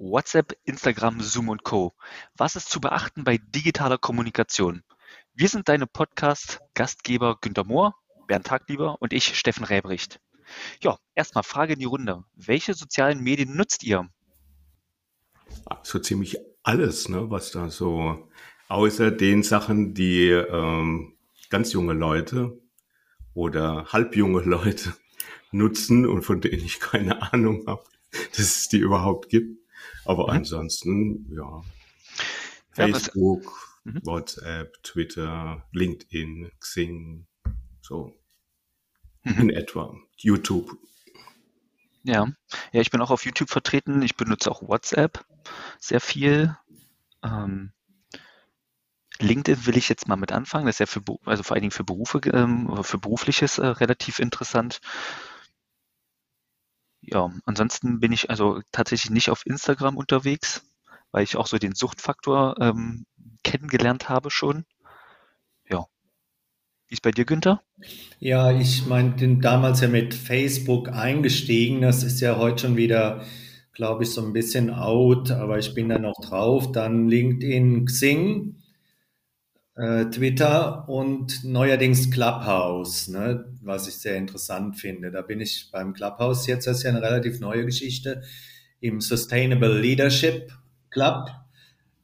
[0.00, 1.92] WhatsApp, Instagram, Zoom und Co.
[2.36, 4.84] Was ist zu beachten bei digitaler Kommunikation?
[5.34, 7.96] Wir sind deine Podcast-Gastgeber Günter Mohr,
[8.28, 10.20] Bernd Taglieber und ich, Steffen Räbricht.
[10.80, 12.22] Ja, erstmal Frage in die Runde.
[12.36, 14.08] Welche sozialen Medien nutzt ihr?
[15.82, 18.30] So ziemlich alles, ne, was da so,
[18.68, 21.16] außer den Sachen, die ähm,
[21.50, 22.56] ganz junge Leute
[23.34, 24.94] oder halbjunge Leute
[25.50, 27.82] nutzen und von denen ich keine Ahnung habe,
[28.30, 29.58] dass es die überhaupt gibt.
[30.08, 30.38] Aber mhm.
[30.38, 31.62] ansonsten, ja,
[32.70, 33.44] Facebook,
[33.84, 34.00] ja, mhm.
[34.04, 37.26] WhatsApp, Twitter, LinkedIn, Xing,
[37.82, 38.18] so
[39.22, 39.40] mhm.
[39.42, 39.94] in etwa.
[40.16, 40.78] YouTube.
[42.04, 42.26] Ja.
[42.72, 44.00] ja, ich bin auch auf YouTube vertreten.
[44.00, 45.26] Ich benutze auch WhatsApp
[45.78, 46.56] sehr viel.
[47.22, 47.72] Ähm,
[49.20, 50.64] LinkedIn will ich jetzt mal mit anfangen.
[50.64, 54.20] Das ist ja für, also vor allen Dingen für Berufe, ähm, für berufliches äh, relativ
[54.20, 54.80] interessant.
[57.00, 60.62] Ja, ansonsten bin ich also tatsächlich nicht auf Instagram unterwegs,
[61.12, 63.06] weil ich auch so den Suchtfaktor ähm,
[63.42, 64.64] kennengelernt habe schon.
[65.68, 65.86] Ja.
[66.88, 67.62] Wie ist bei dir, Günther?
[68.18, 71.80] Ja, ich meine, bin damals ja mit Facebook eingestiegen.
[71.82, 73.24] Das ist ja heute schon wieder,
[73.72, 76.72] glaube ich, so ein bisschen out, aber ich bin da noch drauf.
[76.72, 78.57] Dann LinkedIn, Xing
[79.78, 85.12] äh, Twitter und neuerdings Clubhouse, ne, was ich sehr interessant finde.
[85.12, 88.22] Da bin ich beim Clubhouse jetzt, das ist ja eine relativ neue Geschichte,
[88.80, 90.52] im Sustainable Leadership
[90.90, 91.30] Club.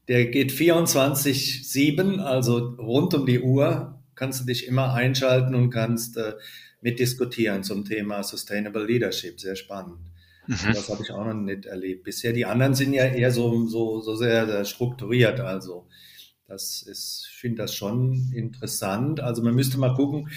[0.07, 6.17] Der geht 24-7, also rund um die Uhr, kannst du dich immer einschalten und kannst
[6.17, 6.35] äh,
[6.81, 9.41] mitdiskutieren zum Thema Sustainable Leadership.
[9.41, 9.99] Sehr spannend.
[10.47, 10.75] Mhm.
[10.75, 12.05] Das habe ich auch noch nicht erlebt.
[12.05, 15.41] Bisher die anderen sind ja eher so, so, so sehr, sehr strukturiert.
[15.41, 15.89] Also
[16.47, 19.21] das ist, ich finde das schon interessant.
[19.21, 20.29] Also man müsste mal gucken,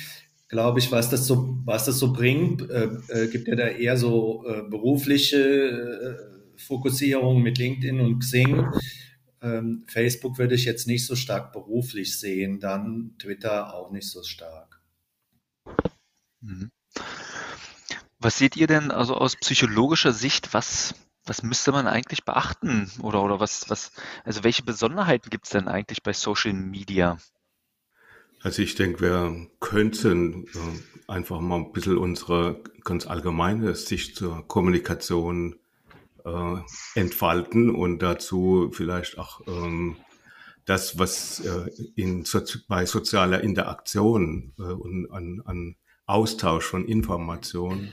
[0.48, 2.70] glaube ich, was das so, was das so bringt.
[2.70, 8.68] Äh, äh, gibt ja da eher so äh, berufliche äh, Fokussierung mit LinkedIn und Xing.
[9.42, 14.24] Ähm, Facebook würde ich jetzt nicht so stark beruflich sehen, dann Twitter auch nicht so
[14.24, 14.82] stark.
[16.42, 16.72] Mhm.
[18.20, 20.96] Was seht ihr denn also aus psychologischer Sicht, was
[21.28, 22.90] was müsste man eigentlich beachten?
[23.02, 23.92] Oder, oder was, was,
[24.24, 27.18] also welche Besonderheiten gibt es denn eigentlich bei Social Media?
[28.42, 34.48] Also ich denke, wir könnten äh, einfach mal ein bisschen unsere ganz allgemeine Sicht zur
[34.48, 35.56] Kommunikation
[36.24, 36.56] äh,
[36.96, 39.98] entfalten und dazu vielleicht auch ähm,
[40.66, 42.26] das, was äh, in,
[42.68, 47.92] bei sozialer Interaktion äh, und an, an Austausch von Informationen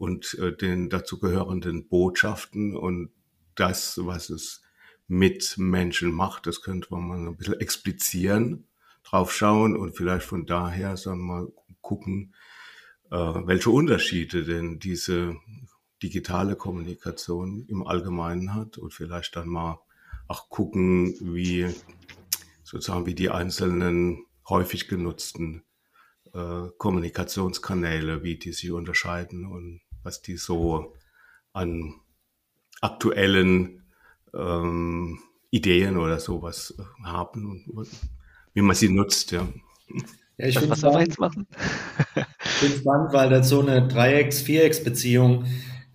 [0.00, 3.10] und äh, den dazugehörenden Botschaften und
[3.54, 4.62] das, was es
[5.06, 8.66] mit Menschen macht, das könnte man mal ein bisschen explizieren,
[9.04, 11.52] drauf schauen und vielleicht von daher sagen wir mal
[11.82, 12.34] gucken,
[13.10, 15.36] äh, welche Unterschiede denn diese
[16.02, 19.80] digitale Kommunikation im Allgemeinen hat und vielleicht dann mal
[20.28, 21.66] auch gucken, wie
[22.62, 25.62] sozusagen wie die einzelnen häufig genutzten
[26.32, 30.94] äh, Kommunikationskanäle, wie die sich unterscheiden und was die so
[31.52, 31.94] an
[32.80, 33.82] aktuellen
[34.34, 35.18] ähm,
[35.50, 37.88] Ideen oder sowas äh, haben und
[38.54, 39.46] wie man sie nutzt, ja.
[40.38, 41.46] Ja, ich finde es spannend, machen?
[42.80, 45.44] spannend, weil das so eine Dreiecks-, Vierecks-Beziehung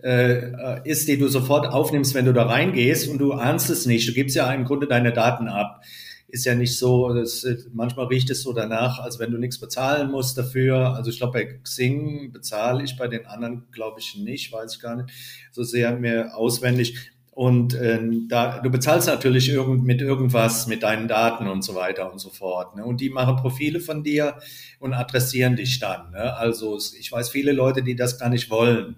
[0.02, 4.08] äh, ist, die du sofort aufnimmst, wenn du da reingehst und du ahnst es nicht.
[4.08, 5.82] Du gibst ja im Grunde deine Daten ab
[6.28, 10.10] ist ja nicht so, das, manchmal riecht es so danach, als wenn du nichts bezahlen
[10.10, 10.94] musst dafür.
[10.94, 14.80] Also ich glaube, bei Xing bezahle ich, bei den anderen glaube ich nicht, weiß ich
[14.80, 15.10] gar nicht
[15.52, 17.12] so sehr mehr auswendig.
[17.30, 22.10] Und äh, da, du bezahlst natürlich irgend, mit irgendwas, mit deinen Daten und so weiter
[22.10, 22.76] und so fort.
[22.76, 22.84] Ne?
[22.84, 24.38] Und die machen Profile von dir
[24.80, 26.12] und adressieren dich dann.
[26.12, 26.34] Ne?
[26.34, 28.96] Also ich weiß viele Leute, die das gar nicht wollen,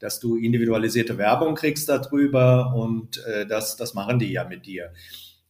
[0.00, 4.90] dass du individualisierte Werbung kriegst darüber und äh, das, das machen die ja mit dir.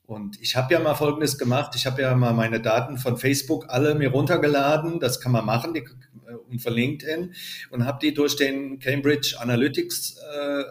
[0.06, 1.74] Und ich habe ja mal Folgendes gemacht.
[1.74, 5.00] Ich habe ja mal meine Daten von Facebook alle mir runtergeladen.
[5.00, 7.34] Das kann man machen die, äh, und von LinkedIn
[7.70, 10.62] und habe die durch den Cambridge Analytics äh,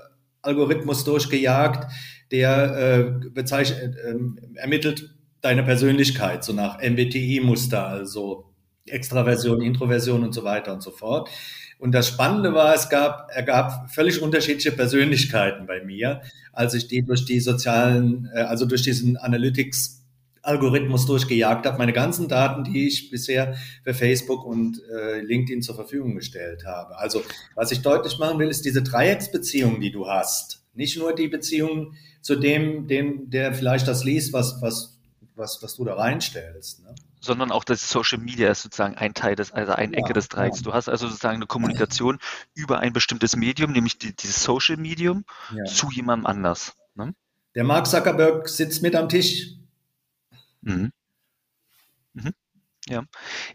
[0.42, 1.92] Algorithmus durchgejagt,
[2.32, 4.16] der äh, bezeichnet, äh,
[4.58, 8.52] ermittelt deine Persönlichkeit so nach MBTI-Muster, also
[8.88, 11.30] Extraversion, Introversion und so weiter und so fort.
[11.78, 16.22] Und das Spannende war, es gab, er gab völlig unterschiedliche Persönlichkeiten bei mir,
[16.54, 20.02] als ich die durch die sozialen, äh, also durch diesen Analytics
[20.46, 25.76] Algorithmus durchgejagt habe, meine ganzen Daten, die ich bisher für Facebook und äh, LinkedIn zur
[25.76, 26.98] Verfügung gestellt habe.
[26.98, 27.24] Also
[27.56, 30.64] was ich deutlich machen will, ist diese Dreiecksbeziehung, die du hast.
[30.74, 34.98] Nicht nur die Beziehung zu dem, dem, der vielleicht das liest, was, was,
[35.36, 36.84] was, was du da reinstellst.
[36.84, 36.94] Ne?
[37.26, 40.30] Sondern auch das Social Media ist sozusagen ein Teil des, also eine ja, Ecke des
[40.30, 40.60] Dreiecks.
[40.60, 40.64] Ja.
[40.64, 42.20] Du hast also sozusagen eine Kommunikation
[42.54, 45.66] über ein bestimmtes Medium, nämlich die, dieses Social Medium, ja.
[45.66, 46.76] zu jemandem anders.
[46.94, 47.14] Ne?
[47.56, 49.56] Der Mark Zuckerberg sitzt mit am Tisch.
[50.62, 50.92] Mhm.
[52.14, 52.34] Mhm.
[52.88, 53.04] Ja,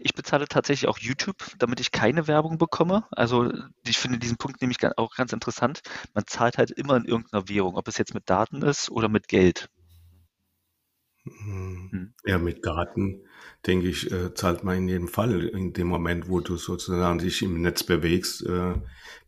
[0.00, 3.06] ich bezahle tatsächlich auch YouTube, damit ich keine Werbung bekomme.
[3.12, 3.52] Also
[3.86, 5.82] ich finde diesen Punkt nämlich auch ganz interessant.
[6.14, 9.28] Man zahlt halt immer in irgendeiner Währung, ob es jetzt mit Daten ist oder mit
[9.28, 9.70] Geld.
[11.24, 11.88] Hm.
[11.90, 12.14] hm.
[12.24, 13.22] Ja, mit Daten,
[13.66, 15.44] denke ich, äh, zahlt man in jedem Fall.
[15.44, 18.74] In dem Moment, wo du sozusagen dich im Netz bewegst, äh,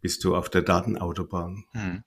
[0.01, 1.65] bist du auf der Datenautobahn.
[1.73, 2.05] Hm.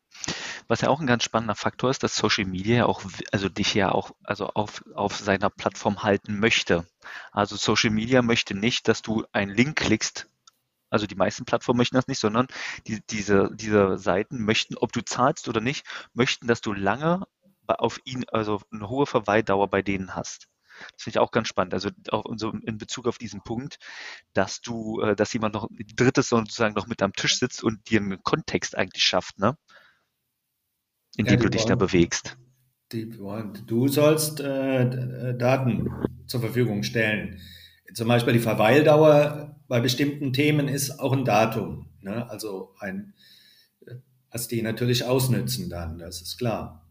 [0.68, 3.92] Was ja auch ein ganz spannender Faktor ist, dass Social Media auch, also dich ja
[3.92, 6.88] auch, also auf, auf seiner Plattform halten möchte.
[7.32, 10.28] Also Social Media möchte nicht, dass du einen Link klickst.
[10.90, 12.48] Also die meisten Plattformen möchten das nicht, sondern
[12.88, 17.28] die, diese, diese Seiten möchten, ob du zahlst oder nicht, möchten, dass du lange
[17.68, 20.48] auf ihn, also eine hohe Verweildauer bei denen hast.
[20.94, 21.74] Das finde ich auch ganz spannend.
[21.74, 23.78] Also auch in, so in Bezug auf diesen Punkt,
[24.34, 28.00] dass du, äh, dass jemand noch drittes sozusagen noch mit am Tisch sitzt und dir
[28.00, 29.58] einen Kontext eigentlich schafft, ne?
[31.18, 32.38] In ja, dem du dich da bewegst.
[32.90, 35.90] Du sollst äh, Daten
[36.28, 37.40] zur Verfügung stellen.
[37.94, 41.90] Zum Beispiel die Verweildauer bei bestimmten Themen ist auch ein Datum.
[42.02, 42.30] Ne?
[42.30, 43.14] Also ein,
[44.30, 46.85] was die natürlich ausnützen dann, das ist klar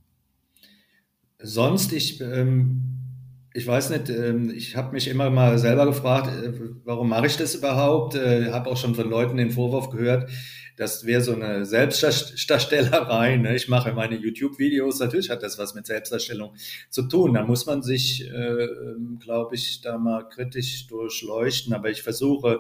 [1.45, 2.83] sonst, ich, ähm,
[3.53, 6.53] ich weiß nicht, ähm, ich habe mich immer mal selber gefragt, äh,
[6.85, 8.15] warum mache ich das überhaupt?
[8.17, 10.31] Äh, habe auch schon von Leuten den Vorwurf gehört,
[10.77, 13.37] das wäre so eine Selbstdarstellerei.
[13.37, 13.55] Ne?
[13.55, 16.57] Ich mache meine YouTube-Videos, natürlich hat das was mit Selbstdarstellung
[16.91, 17.35] zu tun.
[17.35, 18.69] Da muss man sich, äh,
[19.21, 21.75] glaube ich, da mal kritisch durchleuchten.
[21.75, 22.59] Aber ich versuche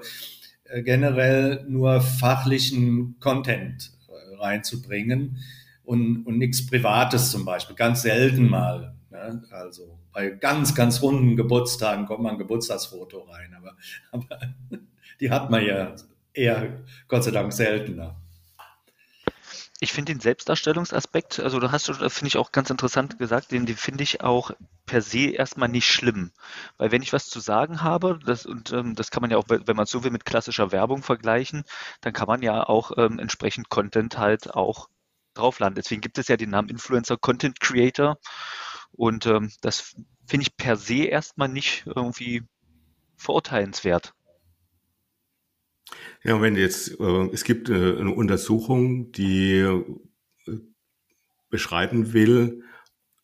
[0.64, 5.38] äh, generell nur fachlichen Content äh, reinzubringen
[5.84, 8.94] und, und nichts Privates zum Beispiel, ganz selten mal.
[9.10, 9.42] Ne?
[9.50, 13.76] Also bei ganz, ganz runden Geburtstagen kommt mal ein Geburtstagsfoto rein, aber,
[14.12, 14.40] aber
[15.20, 15.94] die hat man ja
[16.32, 18.16] eher Gott sei Dank seltener.
[19.80, 23.66] Ich finde den Selbstdarstellungsaspekt, also da hast du, finde ich auch ganz interessant gesagt, den,
[23.66, 24.52] den finde ich auch
[24.86, 26.30] per se erstmal nicht schlimm.
[26.78, 29.44] Weil wenn ich was zu sagen habe, das, und ähm, das kann man ja auch,
[29.48, 31.64] wenn man so will, mit klassischer Werbung vergleichen,
[32.00, 34.88] dann kann man ja auch ähm, entsprechend Content halt auch
[35.34, 35.74] draufladen.
[35.74, 38.18] Deswegen gibt es ja den Namen Influencer Content Creator.
[38.92, 39.94] Und ähm, das
[40.26, 42.42] finde ich per se erstmal nicht irgendwie
[43.16, 44.14] verurteilenswert.
[46.22, 49.84] Ja, wenn jetzt, äh, es gibt äh, eine Untersuchung, die äh,
[51.50, 52.64] beschreiben will,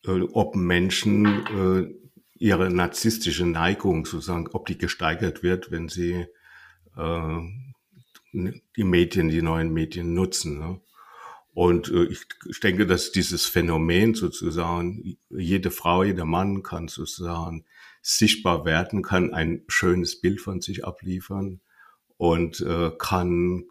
[0.05, 2.01] äh, ob Menschen äh,
[2.35, 6.27] ihre narzisstische Neigung sozusagen, ob die gesteigert wird, wenn sie
[6.97, 7.39] äh,
[8.33, 10.59] die Medien, die neuen Medien nutzen.
[10.59, 10.81] Ne?
[11.61, 17.67] Und äh, ich, ich denke, dass dieses Phänomen sozusagen, jede Frau, jeder Mann kann sozusagen
[18.01, 21.61] sichtbar werden, kann ein schönes Bild von sich abliefern
[22.17, 23.67] und äh, kann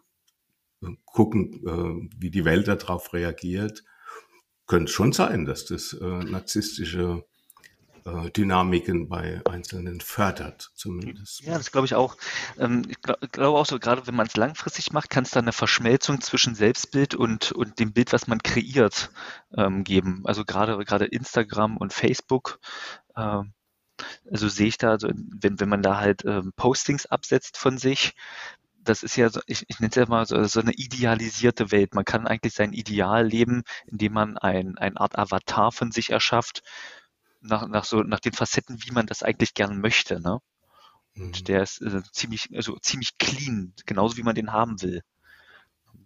[0.84, 3.82] äh, gucken, äh, wie die Welt darauf reagiert.
[4.68, 7.24] Könnte schon sein, dass das äh, narzisstische
[8.04, 11.40] äh, Dynamiken bei Einzelnen fördert, zumindest.
[11.40, 12.16] Ja, das glaube ich auch.
[12.58, 15.52] Ähm, ich glaube auch so, gerade wenn man es langfristig macht, kann es da eine
[15.52, 19.10] Verschmelzung zwischen Selbstbild und, und dem Bild, was man kreiert,
[19.56, 20.22] ähm, geben.
[20.24, 22.60] Also gerade, gerade Instagram und Facebook.
[23.16, 23.52] Ähm,
[24.30, 26.24] also sehe ich da, also wenn, wenn man da halt
[26.56, 28.14] Postings absetzt von sich,
[28.82, 31.94] das ist ja so, ich, ich nenne es ja mal so, so, eine idealisierte Welt.
[31.94, 36.62] Man kann eigentlich sein Ideal leben, indem man ein, eine Art Avatar von sich erschafft,
[37.40, 40.38] nach, nach so, nach den Facetten, wie man das eigentlich gern möchte, ne?
[41.16, 41.44] Und mhm.
[41.44, 45.02] der ist äh, ziemlich, also ziemlich clean, genauso wie man den haben will.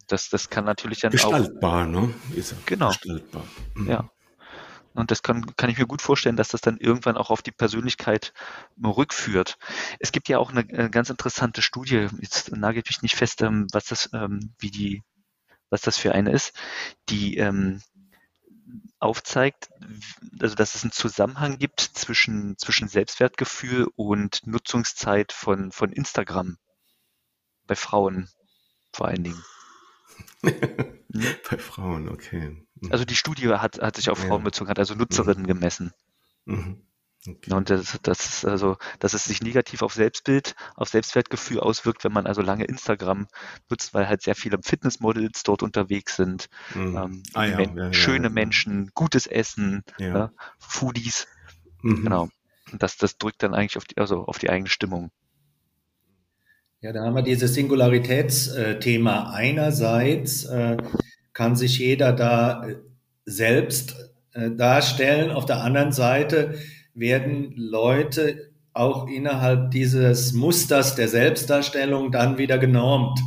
[0.07, 1.45] Das, das kann natürlich dann gestaltbar, auch.
[1.45, 2.15] Gestaltbar, ne?
[2.35, 2.89] Ist genau.
[2.89, 3.45] Gestaltbar.
[3.75, 3.91] Mhm.
[3.91, 4.11] Ja.
[4.95, 7.51] Und das kann, kann ich mir gut vorstellen, dass das dann irgendwann auch auf die
[7.51, 8.33] Persönlichkeit
[8.83, 9.59] rückführt.
[9.99, 13.67] Es gibt ja auch eine, eine ganz interessante Studie, jetzt nagelt mich nicht fest, ähm,
[13.73, 15.03] was das, ähm, wie die,
[15.69, 16.53] was das für eine ist,
[17.09, 17.83] die ähm,
[18.99, 19.69] aufzeigt,
[20.41, 26.57] also dass es einen Zusammenhang gibt zwischen, zwischen Selbstwertgefühl und Nutzungszeit von, von Instagram.
[27.67, 28.29] Bei Frauen
[28.93, 29.43] vor allen Dingen.
[30.43, 32.65] Bei Frauen, okay.
[32.91, 34.45] Also die Studie hat, hat sich auf Frauen ja.
[34.45, 35.47] bezogen, hat also Nutzerinnen mhm.
[35.47, 35.93] gemessen.
[36.45, 36.87] Mhm.
[37.27, 37.55] Okay.
[37.55, 42.13] Und das, das ist also, dass es sich negativ auf Selbstbild, auf Selbstwertgefühl auswirkt, wenn
[42.13, 43.29] man also lange Instagram
[43.71, 46.49] nutzt, weil halt sehr viele Fitnessmodels dort unterwegs sind.
[46.75, 46.97] Mhm.
[46.97, 51.27] Ähm, ah, ja, ja, schöne Menschen, gutes Essen, ne, Foodies.
[51.83, 52.03] Mhm.
[52.03, 52.29] Genau.
[52.71, 55.11] Und das, das drückt dann eigentlich auf die, also auf die eigene Stimmung.
[56.81, 59.31] Ja, da haben wir dieses Singularitätsthema.
[59.33, 60.77] Einerseits äh,
[61.33, 62.77] kann sich jeder da äh,
[63.25, 63.97] selbst
[64.35, 65.31] äh, darstellen.
[65.31, 66.59] Auf der anderen Seite
[66.95, 73.21] werden Leute auch innerhalb dieses Musters der Selbstdarstellung dann wieder genormt.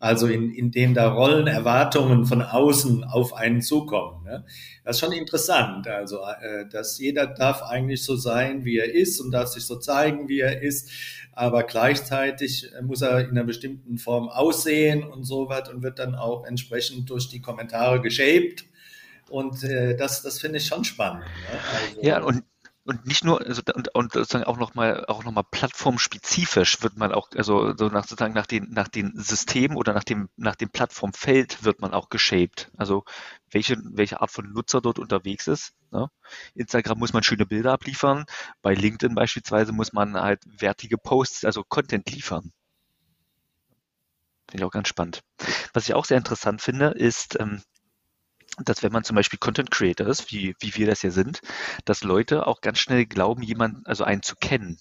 [0.00, 4.22] Also in, in dem da Rollenerwartungen von außen auf einen zukommen.
[4.22, 4.44] Ne?
[4.84, 5.88] Das ist schon interessant.
[5.88, 9.76] Also, äh, dass jeder darf eigentlich so sein, wie er ist und darf sich so
[9.76, 10.88] zeigen, wie er ist.
[11.32, 16.14] Aber gleichzeitig muss er in einer bestimmten Form aussehen und so was und wird dann
[16.14, 18.66] auch entsprechend durch die Kommentare geshaped.
[19.30, 21.24] Und äh, das, das finde ich schon spannend.
[21.24, 21.58] Ne?
[21.74, 22.44] Also, ja, und
[22.88, 26.96] und nicht nur also und, und sozusagen auch noch mal auch noch mal plattformspezifisch wird
[26.96, 30.56] man auch also so nach sozusagen nach den nach den Systemen oder nach dem nach
[30.56, 32.70] dem Plattformfeld wird man auch geshaped.
[32.78, 33.04] Also
[33.50, 35.74] welche welche Art von Nutzer dort unterwegs ist.
[35.90, 36.08] Ne?
[36.54, 38.24] Instagram muss man schöne Bilder abliefern.
[38.62, 42.52] Bei LinkedIn beispielsweise muss man halt wertige Posts, also Content liefern.
[44.50, 45.20] Finde ich auch ganz spannend.
[45.74, 47.60] Was ich auch sehr interessant finde, ist ähm,
[48.64, 51.40] dass wenn man zum Beispiel Content Creator ist, wie, wie wir das ja sind,
[51.84, 54.78] dass Leute auch ganz schnell glauben, jemanden, also einen zu kennen.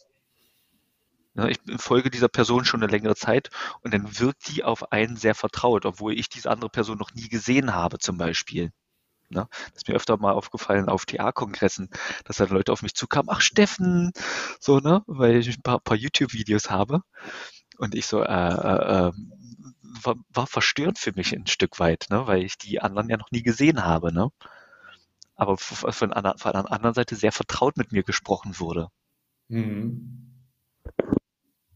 [1.36, 5.18] Ja, ich folge dieser Person schon eine längere Zeit und dann wirkt die auf einen
[5.18, 8.72] sehr vertraut, obwohl ich diese andere Person noch nie gesehen habe, zum Beispiel.
[9.30, 9.48] Ne?
[9.74, 11.90] Das ist mir öfter mal aufgefallen auf TA-Kongressen,
[12.24, 14.12] dass dann Leute auf mich zukamen, ach Steffen,
[14.60, 17.02] so, ne, weil ich ein paar, paar YouTube-Videos habe.
[17.78, 19.12] Und ich so, äh, äh, äh
[20.04, 22.28] war, war verstörend für mich ein Stück weit, ne?
[22.28, 24.14] weil ich die anderen ja noch nie gesehen habe.
[24.14, 24.30] Ne?
[25.36, 28.88] Aber von, einer, von einer anderen Seite sehr vertraut mit mir gesprochen wurde.
[29.50, 30.24] Mhm.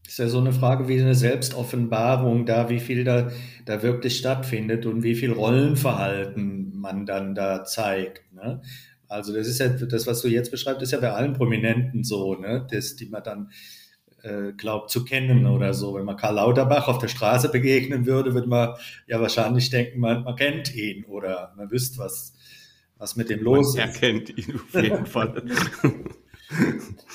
[0.06, 3.30] Ist ja so eine Frage wie eine Selbstoffenbarung da, wie viel da,
[3.64, 8.32] da wirklich stattfindet und wie viel Rollenverhalten man dann da zeigt.
[8.32, 8.60] Ne?
[9.08, 12.34] Also das ist ja, das, was du jetzt beschreibst, ist ja bei allen Prominenten so,
[12.34, 12.66] ne?
[12.70, 13.50] das, die man dann
[14.22, 15.94] äh, glaubt zu kennen oder so.
[15.94, 18.74] Wenn man Karl Lauterbach auf der Straße begegnen würde, würde man
[19.06, 22.34] ja wahrscheinlich denken, man, man kennt ihn oder man wüsste, was,
[22.98, 23.94] was mit dem los man ist.
[23.94, 25.42] Er kennt ihn auf jeden Fall.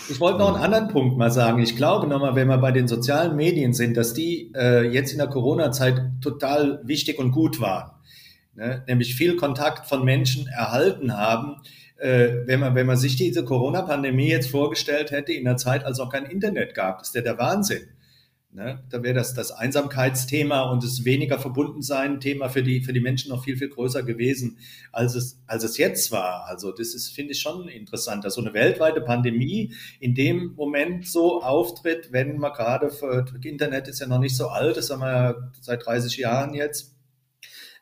[0.10, 1.62] Ich wollte noch einen anderen Punkt mal sagen.
[1.62, 5.20] Ich glaube nochmal, wenn wir bei den sozialen Medien sind, dass die äh, jetzt in
[5.20, 7.92] der Corona-Zeit total wichtig und gut waren.
[8.56, 8.84] Ne?
[8.88, 11.58] Nämlich viel Kontakt von Menschen erhalten haben,
[12.00, 16.00] äh, wenn, man, wenn man sich diese Corona-Pandemie jetzt vorgestellt hätte in einer Zeit, als
[16.00, 17.88] auch kein Internet gab, ist ja der Wahnsinn.
[18.58, 18.84] Ne?
[18.90, 23.30] Da wäre das, das Einsamkeitsthema und das weniger Verbundensein Thema für die, für die Menschen
[23.30, 24.58] noch viel, viel größer gewesen,
[24.92, 26.46] als es, als es jetzt war.
[26.46, 31.06] Also das ist, finde ich schon interessant, dass so eine weltweite Pandemie in dem Moment
[31.06, 32.92] so auftritt, wenn man gerade,
[33.44, 36.97] Internet ist ja noch nicht so alt, das haben wir ja seit 30 Jahren jetzt,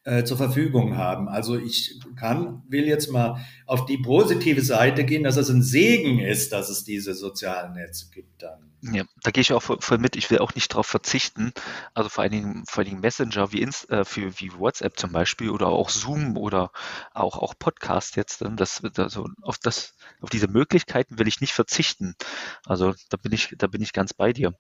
[0.06, 1.28] äh, zur Verfügung haben.
[1.28, 6.20] Also ich kann, will jetzt mal auf die positive Seite gehen, dass es ein Segen
[6.20, 8.72] ist, dass es diese sozialen Netze gibt dann.
[8.94, 10.16] Ja, da gehe ich auch voll mit.
[10.16, 11.54] Ich will auch nicht darauf verzichten.
[11.96, 15.12] Also vor allen Dingen, vor allen Dingen Messenger wie, Inst, äh, für, wie WhatsApp zum
[15.12, 16.72] Beispiel oder auch Zoom oder
[17.12, 18.44] auch, auch Podcast jetzt.
[18.44, 22.14] Ähm, das, also auf, das, auf diese Möglichkeiten will ich nicht verzichten.
[22.64, 24.54] Also da bin ich, da bin ich ganz bei dir.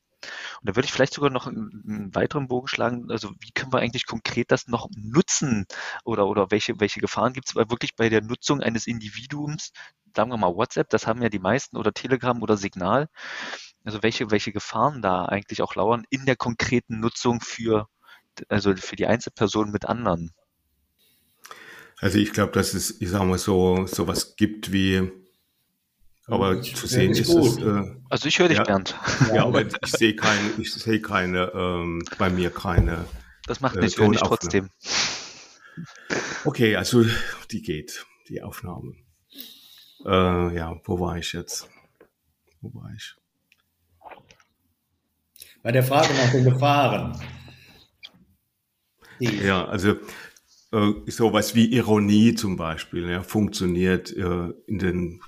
[0.62, 3.12] Und da würde ich vielleicht sogar noch einen, weiteren Bogen schlagen.
[3.12, 5.66] Also wie können wir eigentlich konkret das noch nutzen
[6.04, 9.72] oder, oder welche, welche Gefahren gibt es wirklich bei der Nutzung eines Individuums?
[10.16, 13.08] Sagen wir mal WhatsApp, das haben ja die meisten oder Telegram oder Signal.
[13.84, 17.88] Also welche, welche Gefahren da eigentlich auch lauern in der konkreten Nutzung für,
[18.50, 20.32] also für die Einzelperson mit anderen?
[22.00, 25.12] Also ich glaube, dass es, ich sage mal so, sowas gibt wie
[26.28, 27.58] aber ich zu sehen ist gut.
[27.60, 27.64] es.
[27.64, 28.96] Äh, also ich höre dich, ja, Bernd.
[29.34, 33.06] Ja, aber ich sehe keine, ich sehe keine, ähm, bei mir keine.
[33.48, 34.70] Das macht nichts, äh, höre ich trotzdem.
[36.46, 37.06] Okay, also
[37.52, 38.96] die geht, die Aufnahme.
[40.06, 41.70] Äh, ja, wo war ich jetzt?
[42.62, 43.16] Wo war ich?
[45.62, 47.20] Bei der Frage nach den Gefahren.
[49.20, 49.38] Die.
[49.44, 49.96] Ja, also
[50.72, 55.22] äh, sowas wie Ironie zum Beispiel ja, funktioniert äh, in den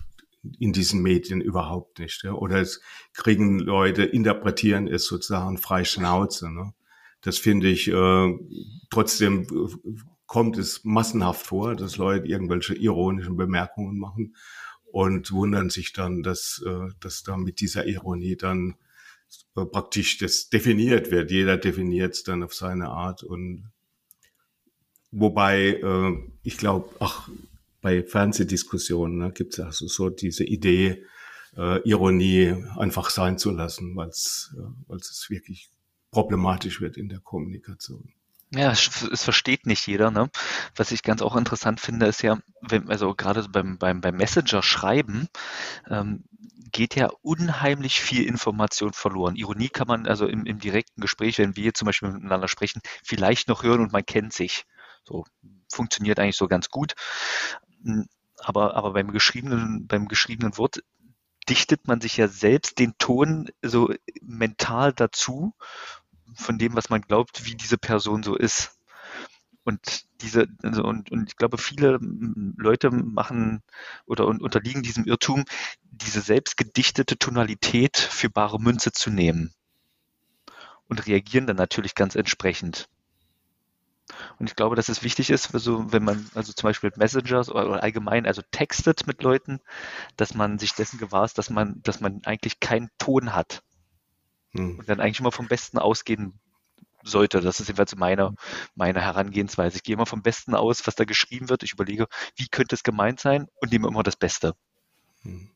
[0.60, 2.24] in diesen Medien überhaupt nicht.
[2.24, 2.34] Ja?
[2.34, 2.82] Oder es
[3.14, 6.52] kriegen Leute, interpretieren es sozusagen frei Schnauze.
[6.52, 6.74] Ne?
[7.22, 8.34] Das finde ich, äh,
[8.90, 14.36] trotzdem äh, kommt es massenhaft vor, dass Leute irgendwelche ironischen Bemerkungen machen
[14.92, 18.76] und wundern sich dann, dass, äh, dass da mit dieser Ironie dann
[19.56, 21.32] äh, praktisch das definiert wird.
[21.32, 23.72] Jeder definiert es dann auf seine Art und
[25.12, 27.30] wobei äh, ich glaube, ach,
[27.82, 31.06] bei Fernsehdiskussionen ne, gibt es ja so, diese Idee,
[31.56, 35.72] äh, Ironie einfach sein zu lassen, weil es äh, es wirklich
[36.12, 38.14] problematisch wird in der Kommunikation.
[38.52, 40.10] Ja, es versteht nicht jeder.
[40.10, 40.30] Ne?
[40.76, 45.28] Was ich ganz auch interessant finde, ist ja, wenn, also gerade beim, beim, beim Messenger-Schreiben
[45.90, 46.24] ähm,
[46.72, 49.36] geht ja unheimlich viel Information verloren.
[49.36, 53.50] Ironie kann man also im, im direkten Gespräch, wenn wir zum Beispiel miteinander sprechen, vielleicht
[53.50, 54.64] noch hören und man kennt sich.
[55.04, 55.26] So
[55.72, 56.94] funktioniert eigentlich so ganz gut.
[57.88, 58.08] Hm,
[58.40, 60.84] aber, aber beim geschriebenen, beim geschriebenen Wort
[61.50, 65.54] dichtet man sich ja selbst den Ton so mental dazu
[66.36, 68.78] von dem, was man glaubt, wie diese Person so ist.
[69.64, 72.00] Und diese, also und, und ich glaube, viele
[72.58, 73.64] Leute machen
[74.06, 75.46] oder unterliegen diesem Irrtum,
[75.84, 79.54] diese selbstgedichtete Tonalität für bare Münze zu nehmen
[80.88, 82.90] und reagieren dann natürlich ganz entsprechend.
[84.40, 87.50] Und ich glaube, dass es wichtig ist, also wenn man also zum Beispiel mit Messengers
[87.50, 89.60] oder allgemein also textet mit Leuten,
[90.16, 93.64] dass man sich dessen gewahr ist, dass man, dass man eigentlich keinen Ton hat.
[94.52, 94.80] Hm.
[94.80, 96.40] Und dann eigentlich immer vom Besten ausgehen
[97.04, 97.42] sollte.
[97.42, 98.36] Das ist jedenfalls meine,
[98.76, 99.78] meine Herangehensweise.
[99.78, 101.64] Ich gehe immer vom Besten aus, was da geschrieben wird.
[101.64, 104.54] Ich überlege, wie könnte es gemeint sein und nehme immer das Beste.
[105.24, 105.50] Hm.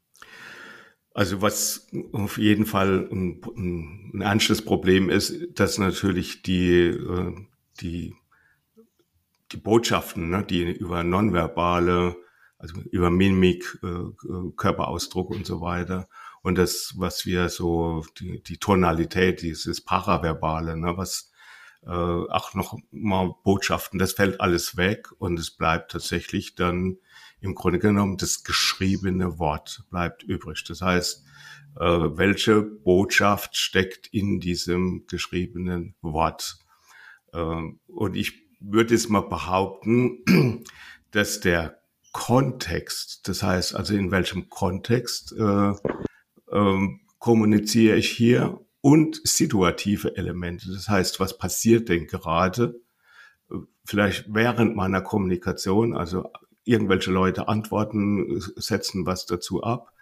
[1.13, 7.35] Also was auf jeden Fall ein, ein ernstes Problem ist, dass natürlich die, äh,
[7.81, 8.15] die,
[9.51, 12.15] die Botschaften, ne, die über nonverbale,
[12.57, 16.07] also über Mimik, äh, Körperausdruck und so weiter
[16.41, 21.31] und das, was wir so, die, die Tonalität, dieses Paraverbale, ne, was
[21.83, 26.97] äh, auch noch mal Botschaften, das fällt alles weg und es bleibt tatsächlich dann
[27.39, 30.63] im Grunde genommen das geschriebene Wort bleibt übrig.
[30.67, 31.25] Das heißt,
[31.79, 36.59] äh, welche Botschaft steckt in diesem geschriebenen Wort?
[37.33, 40.63] Äh, und ich würde es mal behaupten,
[41.11, 45.73] dass der Kontext, das heißt also in welchem Kontext äh,
[46.51, 46.87] äh,
[47.19, 50.71] kommuniziere ich hier und situative Elemente.
[50.71, 52.79] Das heißt, was passiert denn gerade?
[53.85, 56.29] Vielleicht während meiner Kommunikation, also
[56.63, 59.93] irgendwelche Leute antworten, setzen was dazu ab,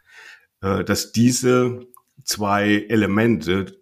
[0.62, 1.88] äh, dass diese
[2.24, 3.82] zwei Elemente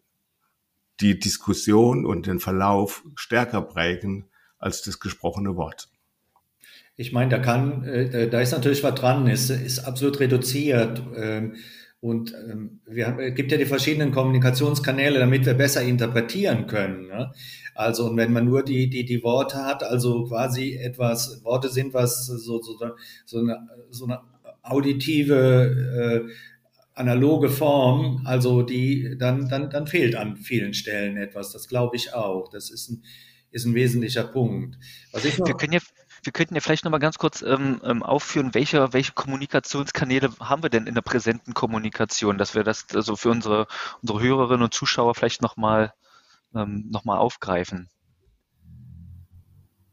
[1.00, 4.30] die Diskussion und den Verlauf stärker prägen
[4.60, 5.90] als das gesprochene Wort.
[6.96, 11.02] Ich meine, da kann, äh, da ist natürlich was dran, ist, ist absolut reduziert.
[11.16, 11.56] Ähm,
[12.00, 17.08] und ähm, wir es gibt ja die verschiedenen Kommunikationskanäle, damit wir besser interpretieren können.
[17.08, 17.32] Ne?
[17.76, 21.94] Also und wenn man nur die, die, die Worte hat, also quasi etwas, Worte sind
[21.94, 22.78] was, so, so,
[23.26, 24.22] so, eine, so eine
[24.64, 26.32] auditive, äh,
[26.98, 31.52] analoge Form, also die, dann, dann, dann fehlt an vielen Stellen etwas.
[31.52, 32.50] Das glaube ich auch.
[32.50, 33.04] Das ist ein,
[33.52, 34.78] ist ein wesentlicher Punkt.
[35.14, 35.80] Wir können ja
[36.24, 40.70] wir könnten ja vielleicht nochmal ganz kurz ähm, ähm, aufführen, welche, welche Kommunikationskanäle haben wir
[40.70, 43.68] denn in der präsenten Kommunikation, dass wir das also für unsere,
[44.02, 45.94] unsere Hörerinnen und Zuschauer vielleicht nochmal
[46.54, 47.90] ähm, noch aufgreifen.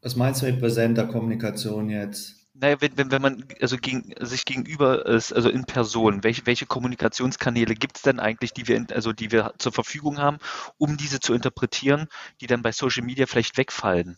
[0.01, 2.44] Was meinst du mit präsenter Kommunikation jetzt?
[2.57, 6.65] Naja, wenn, wenn, wenn man also gegen, sich gegenüber ist, also in Person, welche, welche
[6.65, 10.37] Kommunikationskanäle gibt es denn eigentlich, die wir, in, also die wir zur Verfügung haben,
[10.77, 12.07] um diese zu interpretieren,
[12.39, 14.17] die dann bei Social Media vielleicht wegfallen?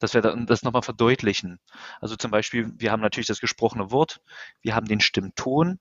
[0.00, 1.60] dass wir das nochmal verdeutlichen.
[1.98, 4.20] Also zum Beispiel, wir haben natürlich das gesprochene Wort,
[4.60, 5.78] wir haben den Stimmton,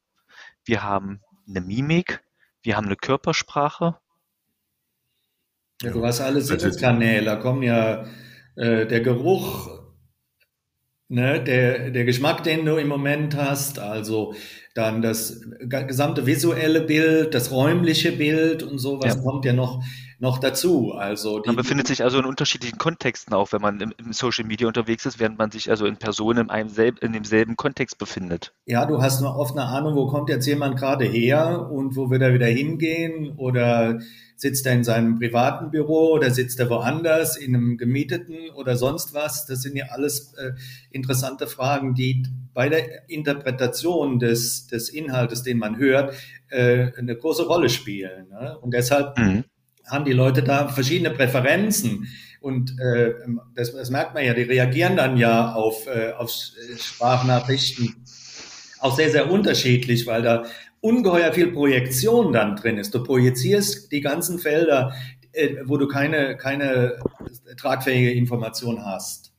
[0.63, 2.23] wir haben eine Mimik,
[2.61, 3.97] wir haben eine Körpersprache.
[5.81, 8.05] Ja, du hast alle also Sinneskanäle, da kommen ja
[8.55, 9.82] äh, der Geruch,
[11.13, 14.33] ne, der, der Geschmack, den du im Moment hast, also
[14.73, 19.21] dann das gesamte visuelle Bild, das räumliche Bild und sowas ja.
[19.21, 19.83] kommt ja noch
[20.19, 20.93] noch dazu.
[20.93, 24.67] Also man befindet sich also in unterschiedlichen Kontexten auch, wenn man im, im, Social Media
[24.67, 28.53] unterwegs ist, während man sich also in Personen in, einem selb, in demselben Kontext befindet.
[28.65, 32.09] Ja, du hast nur oft eine Ahnung, wo kommt jetzt jemand gerade her und wo
[32.09, 33.99] wird er wieder hingehen oder
[34.43, 39.13] sitzt er in seinem privaten Büro oder sitzt er woanders in einem gemieteten oder sonst
[39.13, 39.45] was.
[39.45, 40.51] Das sind ja alles äh,
[40.91, 46.13] interessante Fragen, die bei der Interpretation des, des Inhaltes, den man hört,
[46.49, 48.27] äh, eine große Rolle spielen.
[48.29, 48.57] Ne?
[48.59, 49.45] Und deshalb mhm
[49.85, 52.07] haben die Leute da verschiedene Präferenzen.
[52.39, 53.13] Und äh,
[53.55, 57.95] das, das merkt man ja, die reagieren dann ja auf, äh, auf Sprachnachrichten
[58.79, 60.45] auch sehr, sehr unterschiedlich, weil da
[60.83, 62.93] ungeheuer viel Projektion dann drin ist.
[62.93, 64.93] Du projizierst die ganzen Felder,
[65.31, 66.99] äh, wo du keine, keine
[67.57, 69.33] tragfähige Information hast.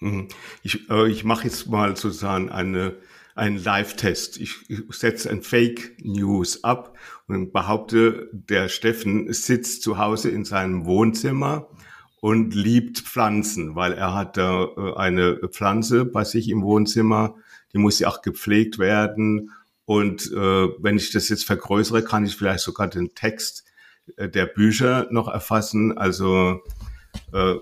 [0.00, 0.28] Mhm.
[0.62, 2.96] Ich, äh, ich mache jetzt mal sozusagen eine
[3.36, 4.38] einen Live-Test.
[4.38, 10.44] Ich, ich setze ein Fake News ab und behaupte, der Steffen sitzt zu Hause in
[10.44, 11.68] seinem Wohnzimmer
[12.20, 17.36] und liebt Pflanzen, weil er hat da äh, eine Pflanze bei sich im Wohnzimmer,
[17.72, 19.52] die muss ja auch gepflegt werden.
[19.90, 23.64] Und äh, wenn ich das jetzt vergrößere, kann ich vielleicht sogar den Text
[24.14, 25.98] äh, der Bücher noch erfassen.
[25.98, 26.60] Also
[27.32, 27.56] äh,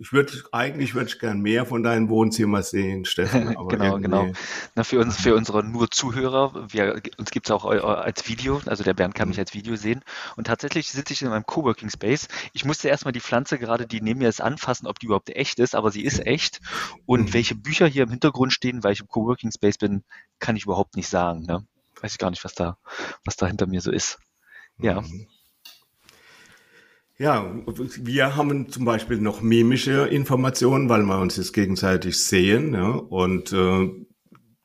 [0.00, 3.48] ich würde eigentlich würde ich gern mehr von deinem Wohnzimmer sehen, Steffen.
[3.68, 4.32] genau, genau.
[4.74, 8.84] Na, für uns, für unsere nur Zuhörer, wir, uns gibt es auch als Video, also
[8.84, 9.30] der Bernd kann mhm.
[9.30, 10.02] mich als Video sehen.
[10.36, 12.28] Und tatsächlich sitze ich in meinem Coworking Space.
[12.52, 15.58] Ich musste erstmal die Pflanze gerade, die neben mir ist, anfassen, ob die überhaupt echt
[15.58, 16.60] ist, aber sie ist echt.
[17.04, 17.34] Und mhm.
[17.34, 20.04] welche Bücher hier im Hintergrund stehen, weil ich im Coworking Space bin,
[20.38, 21.42] kann ich überhaupt nicht sagen.
[21.42, 21.66] Ne?
[22.00, 22.78] Weiß ich gar nicht, was da,
[23.24, 24.18] was da hinter mir so ist.
[24.78, 25.00] Ja.
[25.00, 25.26] Mhm.
[27.20, 32.74] Ja, wir haben zum Beispiel noch mimische Informationen, weil wir uns jetzt gegenseitig sehen.
[32.74, 33.90] Ja, und äh,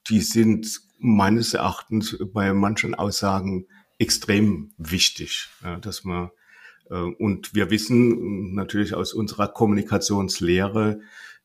[0.08, 3.66] die sind meines Erachtens bei manchen Aussagen
[3.98, 6.30] extrem wichtig, ja, dass man
[6.92, 11.00] äh, und wir wissen natürlich aus unserer Kommunikationslehre,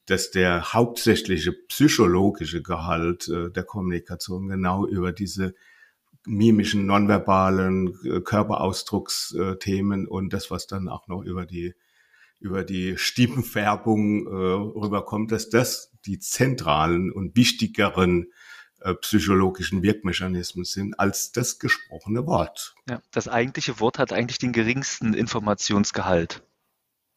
[0.04, 5.54] dass der hauptsächliche psychologische Gehalt äh, der Kommunikation genau über diese
[6.28, 11.74] mimischen, nonverbalen äh, Körperausdrucksthemen und das, was dann auch noch über die
[12.40, 18.28] über die Stimmenfärbung äh, rüberkommt, dass das die zentralen und wichtigeren
[18.80, 22.76] äh, psychologischen Wirkmechanismen sind als das gesprochene Wort.
[22.88, 26.44] Ja, das eigentliche Wort hat eigentlich den geringsten Informationsgehalt,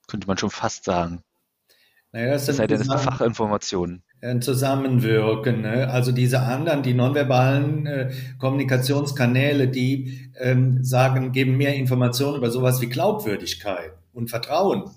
[0.08, 1.24] könnte man schon fast sagen.
[2.12, 4.04] Naja, das, das sei denn, es Fachinformationen.
[4.22, 5.62] Ein Zusammenwirken.
[5.62, 5.90] Ne?
[5.90, 12.82] Also diese anderen, die nonverbalen äh, Kommunikationskanäle, die ähm, sagen, geben mehr Informationen über sowas
[12.82, 14.92] wie Glaubwürdigkeit und Vertrauen.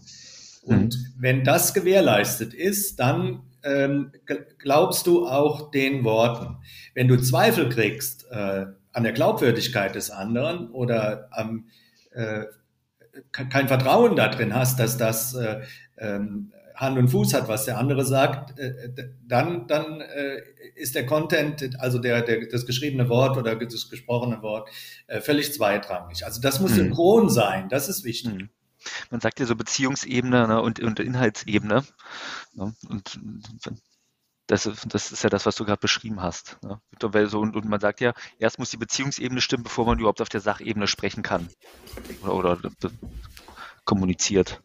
[0.63, 1.07] Und mhm.
[1.19, 4.13] wenn das gewährleistet ist, dann ähm,
[4.59, 6.59] glaubst du auch den Worten.
[6.95, 11.67] Wenn du Zweifel kriegst äh, an der Glaubwürdigkeit des anderen oder am,
[12.13, 12.45] äh,
[13.33, 15.63] kein Vertrauen darin hast, dass das äh,
[15.99, 18.91] ähm, Hand und Fuß hat, was der andere sagt, äh,
[19.27, 20.43] dann, dann äh,
[20.75, 24.69] ist der Content, also der, der, das geschriebene Wort oder das gesprochene Wort,
[25.07, 26.27] äh, völlig zweitrangig.
[26.27, 26.77] Also das muss mhm.
[26.77, 28.35] synchron sein, das ist wichtig.
[28.35, 28.51] Mhm
[29.11, 31.85] man sagt ja so Beziehungsebene ne, und, und Inhaltsebene.
[32.55, 33.19] Ne, und
[34.47, 36.59] das, das ist ja das, was du gerade beschrieben hast.
[36.63, 36.81] Ne?
[37.03, 40.41] Und, und, man sagt ja, erst muss die Beziehungsebene stimmen, bevor man überhaupt auf der
[40.41, 41.49] Sachebene sprechen kann
[42.23, 42.71] oder, oder
[43.85, 44.63] kommuniziert.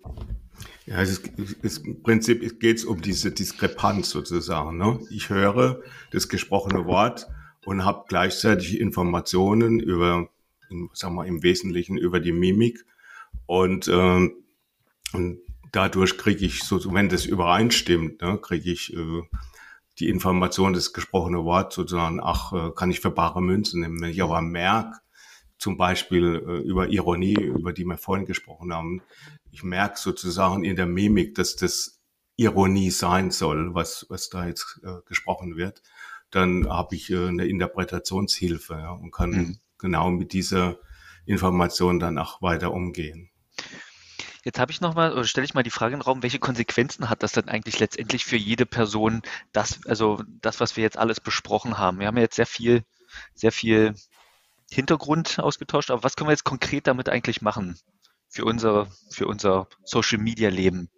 [0.90, 1.30] Ja, es ist,
[1.62, 4.76] es, im Prinzip geht es um diese Diskrepanz sozusagen.
[4.76, 5.00] Ne?
[5.12, 7.28] Ich höre das gesprochene Wort
[7.64, 10.30] und habe gleichzeitig Informationen über,
[10.94, 12.88] sagen wir im Wesentlichen über die Mimik
[13.46, 14.34] und, ähm,
[15.14, 15.38] und
[15.72, 19.22] dadurch kriege ich, so, wenn das übereinstimmt, ne, kriege ich äh,
[20.00, 24.02] die Information, das gesprochene Wort sozusagen, ach, äh, kann ich für bare Münzen nehmen.
[24.02, 24.98] Wenn ich aber merke,
[25.60, 29.02] zum Beispiel äh, über Ironie, über die wir vorhin gesprochen haben,
[29.52, 32.00] ich merke sozusagen in der Mimik, dass das
[32.38, 35.84] Ironie sein soll, was, was da jetzt äh, gesprochen wird,
[36.32, 39.60] dann habe ich äh, eine Interpretationshilfe ja, und kann mhm.
[39.78, 40.78] genau mit dieser
[41.26, 43.30] Informationen dann auch weiter umgehen.
[44.46, 47.10] Jetzt habe ich nochmal, oder stelle ich mal die Frage in den Raum, welche Konsequenzen
[47.10, 51.20] hat das denn eigentlich letztendlich für jede Person, das, also das, was wir jetzt alles
[51.20, 52.00] besprochen haben?
[52.00, 52.84] Wir haben ja jetzt sehr viel,
[53.36, 53.96] sehr viel
[54.72, 57.78] Hintergrund ausgetauscht, aber was können wir jetzt konkret damit eigentlich machen
[58.30, 60.90] für unser, für unser Social Media Leben?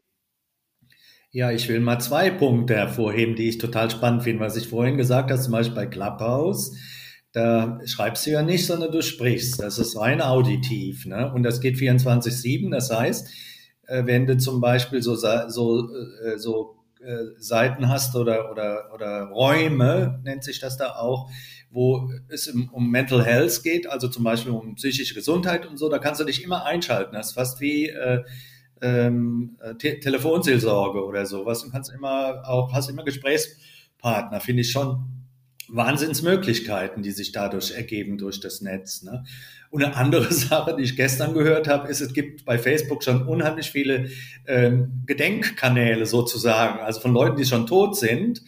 [1.31, 4.97] Ja, ich will mal zwei Punkte hervorheben, die ich total spannend finde, was ich vorhin
[4.97, 6.73] gesagt habe, zum Beispiel bei Clubhouse
[7.33, 9.61] da schreibst du ja nicht, sondern du sprichst.
[9.61, 11.05] Das ist rein auditiv.
[11.05, 11.31] Ne?
[11.33, 12.71] Und das geht 24-7.
[12.71, 13.29] Das heißt,
[13.87, 15.89] äh, wenn du zum Beispiel so, so,
[16.25, 21.29] äh, so äh, Seiten hast oder, oder, oder Räume, nennt sich das da auch,
[21.71, 25.99] wo es um Mental Health geht, also zum Beispiel um psychische Gesundheit und so, da
[25.99, 27.13] kannst du dich immer einschalten.
[27.13, 28.23] Das ist fast wie äh,
[28.81, 31.63] ähm, Te Telefonseelsorge oder sowas.
[31.63, 35.21] Du kannst immer auch, hast immer Gesprächspartner, finde ich schon
[35.69, 39.03] Wahnsinnsmöglichkeiten, die sich dadurch ergeben durch das Netz.
[39.03, 39.23] Ne?
[39.69, 43.25] Und eine andere Sache, die ich gestern gehört habe, ist, es gibt bei Facebook schon
[43.25, 44.09] unheimlich viele
[44.47, 48.41] ähm, Gedenkkanäle sozusagen, also von Leuten, die schon tot sind.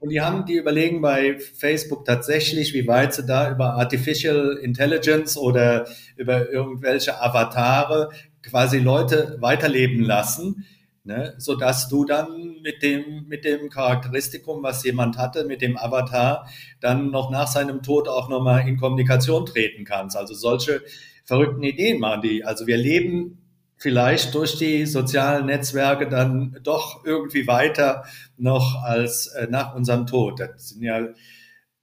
[0.00, 5.36] Und die haben, die überlegen bei Facebook tatsächlich, wie weit sie da über Artificial Intelligence
[5.36, 8.10] oder über irgendwelche Avatare
[8.42, 10.64] quasi Leute weiterleben lassen
[11.08, 11.34] ne?
[11.38, 16.46] sodass du dann mit dem, mit dem Charakteristikum, was jemand hatte, mit dem Avatar,
[16.80, 20.16] dann noch nach seinem Tod auch nochmal in Kommunikation treten kannst.
[20.16, 20.82] Also solche
[21.24, 22.44] verrückten Ideen machen die.
[22.44, 23.47] Also wir leben
[23.78, 28.04] vielleicht durch die sozialen Netzwerke dann doch irgendwie weiter
[28.36, 30.40] noch als äh, nach unserem Tod.
[30.40, 31.08] Das sind ja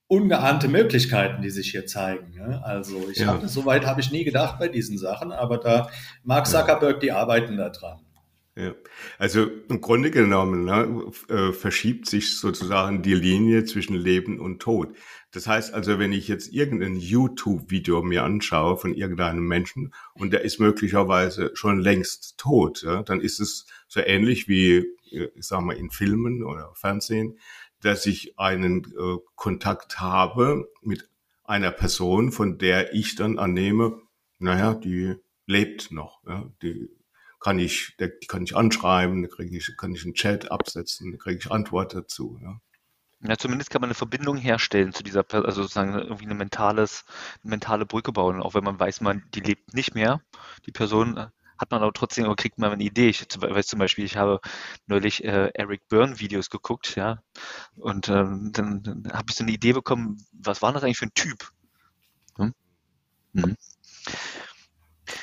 [0.08, 2.36] ungeahnte Möglichkeiten, die sich hier zeigen.
[2.36, 2.62] Ne?
[2.64, 3.28] Also ich ja.
[3.28, 5.90] hatte, so weit habe ich nie gedacht bei diesen Sachen, aber da
[6.24, 8.00] Mark Zuckerberg, die arbeiten da dran.
[8.58, 8.74] Ja.
[9.18, 14.96] Also im Grunde genommen ne, äh, verschiebt sich sozusagen die Linie zwischen Leben und Tod.
[15.36, 20.46] Das heißt also, wenn ich jetzt irgendein YouTube-Video mir anschaue von irgendeinem Menschen und der
[20.46, 24.78] ist möglicherweise schon längst tot, ja, dann ist es so ähnlich wie,
[25.12, 27.38] äh, ich sag mal, in Filmen oder Fernsehen,
[27.82, 31.10] dass ich einen äh, Kontakt habe mit
[31.44, 34.02] einer Person, von der ich dann annehme,
[34.40, 35.16] naja, die
[35.48, 36.88] lebt noch, ja, die
[37.42, 41.18] kann ich, die kann ich anschreiben, da kriege ich, kann ich einen Chat absetzen, da
[41.18, 42.40] kriege ich Antwort dazu.
[42.42, 42.62] Ja.
[43.28, 47.06] Ja, zumindest kann man eine Verbindung herstellen zu dieser, also sozusagen irgendwie eine mentales,
[47.44, 50.22] eine mentale Brücke bauen, auch wenn man weiß, man, die lebt nicht mehr,
[50.66, 51.18] die Person,
[51.58, 53.08] hat man aber trotzdem, aber kriegt man eine Idee.
[53.10, 54.42] Ich weiß zum Beispiel, ich habe
[54.88, 57.20] neulich äh, Eric Byrne Videos geguckt, ja,
[57.78, 61.08] und ähm, dann, dann habe ich so eine Idee bekommen, was war das eigentlich für
[61.08, 61.50] ein Typ?
[62.38, 62.54] Hm?
[63.34, 63.56] Mhm.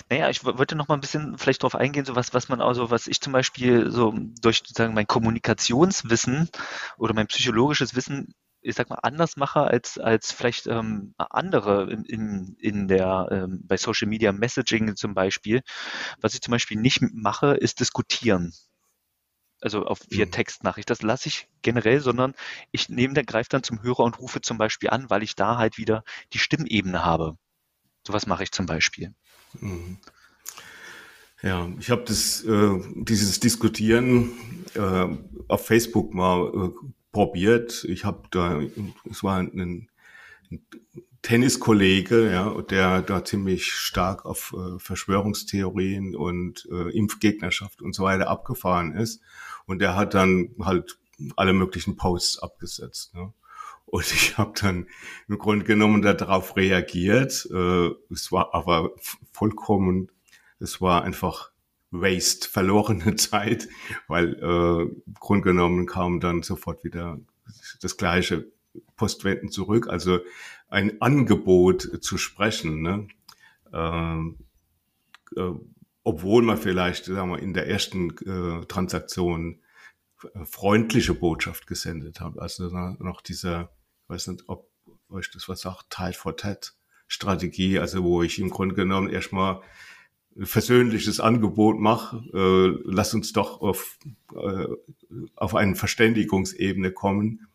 [0.08, 2.90] Naja, ich wollte noch mal ein bisschen vielleicht darauf eingehen, so was, was man also,
[2.90, 6.48] was ich zum Beispiel so durch sozusagen mein Kommunikationswissen
[6.98, 12.04] oder mein psychologisches Wissen ich sag mal, anders mache als, als vielleicht ähm, andere in,
[12.04, 15.62] in, in der, ähm, bei Social Media Messaging zum Beispiel.
[16.20, 18.52] Was ich zum Beispiel nicht mache, ist diskutieren.
[19.60, 20.30] Also auf via mhm.
[20.30, 20.90] Textnachricht.
[20.90, 22.34] Das lasse ich generell, sondern
[22.70, 25.58] ich nehme dann, greife dann zum Hörer und rufe zum Beispiel an, weil ich da
[25.58, 27.36] halt wieder die Stimmebene habe.
[28.06, 29.14] Sowas mache ich zum Beispiel.
[29.60, 29.98] Mhm.
[31.42, 34.30] Ja, ich habe das äh, dieses Diskutieren
[34.74, 35.08] äh,
[35.48, 37.84] auf Facebook mal äh, probiert.
[37.88, 38.60] Ich habe da,
[39.10, 39.88] es war ein,
[40.50, 40.62] ein
[41.22, 48.28] Tenniskollege, ja, der da ziemlich stark auf äh, Verschwörungstheorien und äh, Impfgegnerschaft und so weiter
[48.28, 49.20] abgefahren ist.
[49.66, 50.98] Und der hat dann halt
[51.36, 53.14] alle möglichen Posts abgesetzt.
[53.14, 53.32] Ne?
[53.92, 54.86] Und ich habe dann
[55.28, 57.46] im Grunde genommen darauf reagiert.
[57.52, 58.92] Äh, es war aber
[59.32, 60.10] vollkommen,
[60.58, 61.50] es war einfach
[61.90, 63.68] Waste, verlorene Zeit,
[64.08, 67.20] weil äh, im Grunde genommen kam dann sofort wieder
[67.82, 68.50] das gleiche
[68.96, 69.88] Postwenden zurück.
[69.88, 70.20] Also
[70.68, 73.08] ein Angebot zu sprechen, ne?
[73.74, 75.54] äh, äh,
[76.02, 79.60] obwohl man vielleicht, sagen wir, in der ersten äh, Transaktion
[80.44, 82.38] freundliche Botschaft gesendet hat.
[82.38, 83.70] Also noch dieser,
[84.12, 84.70] weiß nicht, ob
[85.08, 86.74] euch das was sagt, Tide for Tat
[87.08, 89.62] Strategie, also wo ich im Grunde genommen erstmal
[90.38, 93.98] versöhnliches Angebot mache, äh, lass uns doch auf,
[94.34, 94.66] äh,
[95.36, 97.48] auf eine Verständigungsebene kommen,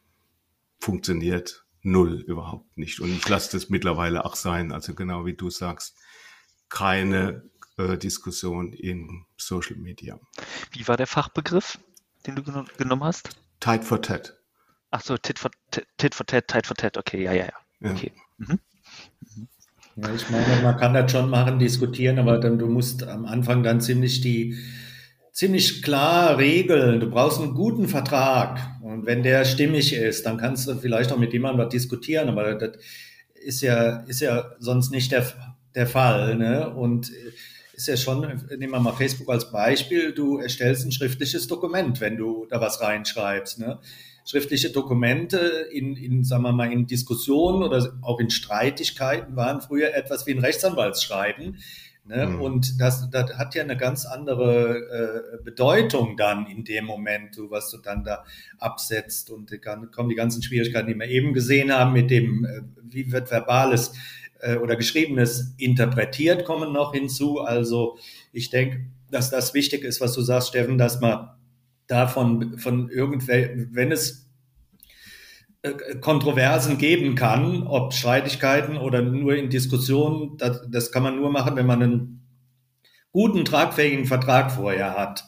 [0.79, 2.99] funktioniert null überhaupt nicht.
[2.99, 5.97] Und ich lasse das mittlerweile auch sein, also genau wie du sagst,
[6.69, 10.19] keine äh, Diskussion in Social Media.
[10.71, 11.79] Wie war der Fachbegriff,
[12.27, 13.29] den du geno genommen hast?
[13.59, 14.36] Tit for Tat.
[14.97, 15.51] Ach so, Tit for,
[15.97, 17.91] tit for Tat, Tit for Tat, okay, ja, ja, ja.
[17.91, 18.11] Okay.
[18.39, 18.59] Mhm.
[19.35, 19.47] Mhm.
[19.95, 23.61] Ja, ich meine, man kann das schon machen, diskutieren, aber dann du musst am Anfang
[23.61, 24.57] dann ziemlich die
[25.31, 26.99] ziemlich klar regeln.
[26.99, 31.19] Du brauchst einen guten Vertrag und wenn der stimmig ist, dann kannst du vielleicht auch
[31.19, 32.77] mit jemandem was diskutieren, aber das
[33.35, 35.31] ist ja ist ja sonst nicht der
[35.75, 36.73] der Fall, ne?
[36.73, 37.11] Und
[37.73, 38.21] ist ja schon,
[38.57, 42.81] nehmen wir mal Facebook als Beispiel, du erstellst ein schriftliches Dokument, wenn du da was
[42.81, 43.79] reinschreibst, ne?
[44.27, 45.37] Schriftliche Dokumente
[45.71, 50.31] in, in, sagen wir mal, in Diskussionen oder auch in Streitigkeiten waren früher etwas wie
[50.31, 51.57] ein Rechtsanwaltsschreiben.
[52.05, 52.27] Ne?
[52.27, 52.41] Mhm.
[52.41, 57.49] Und das, das hat ja eine ganz andere äh, Bedeutung dann in dem Moment, du,
[57.51, 58.25] was du dann da
[58.59, 59.29] absetzt.
[59.29, 63.11] Und dann kommen die ganzen Schwierigkeiten, die wir eben gesehen haben, mit dem, äh, wie
[63.11, 63.93] wird verbales
[64.39, 67.39] äh, oder geschriebenes interpretiert, kommen noch hinzu.
[67.39, 67.97] Also
[68.33, 71.29] ich denke, dass das wichtig ist, was du sagst, Steffen, dass man
[71.87, 74.29] davon, von irgendwelchen, wenn es
[75.63, 81.31] äh, Kontroversen geben kann, ob Streitigkeiten oder nur in Diskussionen, das, das kann man nur
[81.31, 82.27] machen, wenn man einen
[83.11, 85.25] guten, tragfähigen Vertrag vorher hat.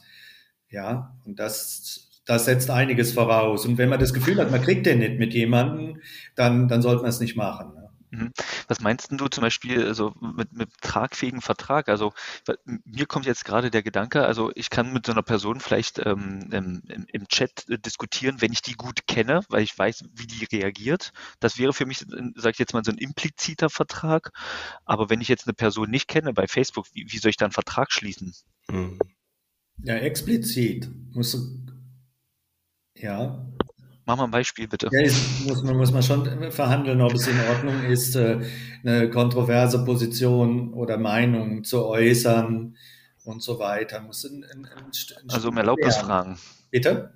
[0.70, 3.66] Ja, und das, das setzt einiges voraus.
[3.66, 6.00] Und wenn man das Gefühl hat, man kriegt den nicht mit jemandem,
[6.36, 7.79] dann, dann sollte man es nicht machen.
[8.12, 8.32] Mhm.
[8.68, 11.90] Was meinst du zum Beispiel also mit, mit tragfähigen Vertrag?
[11.90, 12.14] Also
[12.86, 16.50] mir kommt jetzt gerade der Gedanke, also ich kann mit so einer Person vielleicht ähm,
[16.52, 20.46] im, im, Chat äh, diskutieren, wenn ich die gut kenne, weil ich weiß, wie die
[20.46, 21.14] reagiert.
[21.40, 24.32] Das wäre für mich, sage ich jetzt mal, so ein impliziter Vertrag.
[24.86, 27.46] Aber wenn ich jetzt eine Person nicht kenne bei Facebook, wie, wie soll ich da
[27.46, 28.34] einen Vertrag schließen?
[28.70, 29.00] Mhm.
[29.84, 30.90] Ja, explizit.
[31.14, 31.40] Musst du,
[32.96, 33.48] ja,
[34.10, 34.90] Mach mal ein Beispiel bitte.
[34.92, 35.02] Ja,
[35.46, 38.40] muss, man, muss man schon verhandeln, ob es in Ordnung ist, äh,
[38.84, 42.76] eine kontroverse Position oder Meinung zu äußern
[43.24, 44.02] und so weiter.
[44.02, 44.92] Muss ein, ein, ein,
[45.28, 46.40] also um Erlaubnis fragen.
[46.72, 47.14] Bitte?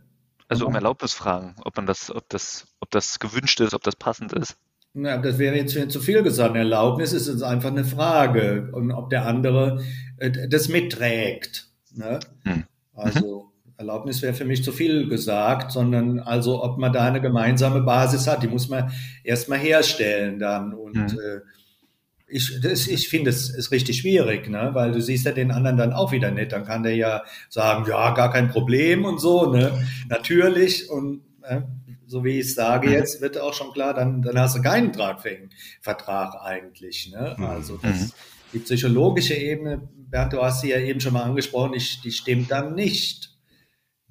[0.47, 3.95] Also um Erlaubnis fragen, ob man das, ob das, ob das gewünscht ist, ob das
[3.95, 4.55] passend ist.
[4.93, 6.55] Na, das wäre jetzt zu viel gesagt.
[6.55, 9.83] Erlaubnis ist jetzt einfach eine Frage und ob der andere
[10.17, 11.69] äh, das mitträgt.
[11.95, 12.19] Ne?
[12.43, 12.65] Hm.
[12.93, 13.42] Also
[13.77, 18.27] Erlaubnis wäre für mich zu viel gesagt, sondern also, ob man da eine gemeinsame Basis
[18.27, 18.91] hat, die muss man
[19.23, 20.73] erstmal herstellen dann.
[20.73, 21.19] Und mhm.
[21.19, 21.39] äh,
[22.27, 24.71] ich, das, ich finde, es ist richtig schwierig, ne?
[24.73, 26.51] weil du siehst ja den anderen dann auch wieder nicht.
[26.51, 29.71] Dann kann der ja sagen, ja, gar kein Problem und so, ne?
[30.09, 30.89] Natürlich.
[30.89, 31.61] Und äh,
[32.05, 32.93] so wie ich sage mhm.
[32.93, 35.49] jetzt, wird auch schon klar, dann, dann hast du keinen tragfähigen
[35.81, 37.11] Vertrag eigentlich.
[37.11, 37.35] Ne?
[37.37, 37.45] Mhm.
[37.45, 38.11] Also das, mhm.
[38.53, 42.51] die psychologische Ebene, Bernd, du hast sie ja eben schon mal angesprochen, die, die stimmt
[42.51, 43.32] dann nicht.